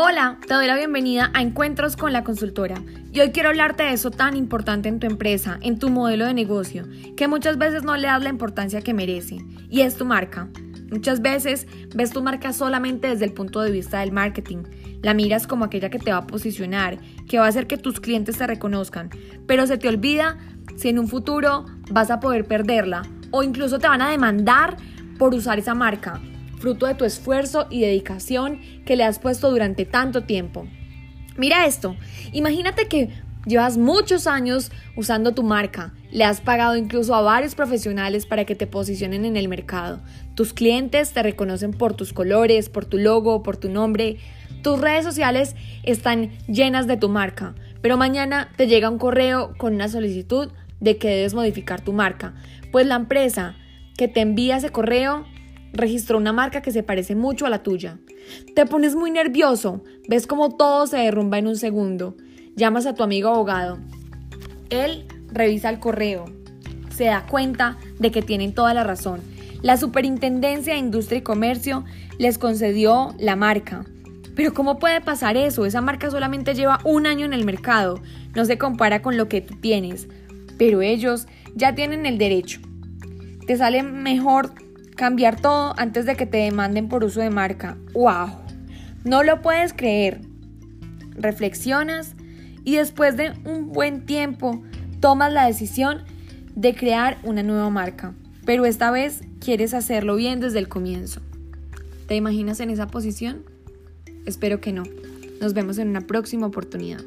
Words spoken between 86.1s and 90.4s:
que te demanden por uso de marca. ¡Wow! No lo puedes creer.